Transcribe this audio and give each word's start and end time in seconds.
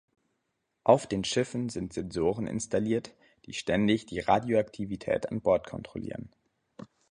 Auf 0.83 1.05
den 1.05 1.23
Schiffen 1.23 1.69
sind 1.69 1.93
Sensoren 1.93 2.47
installiert, 2.47 3.13
die 3.45 3.53
ständig 3.53 4.07
die 4.07 4.19
Radioaktivität 4.19 5.29
an 5.31 5.41
Bord 5.41 5.67
kontrollieren. 5.67 6.31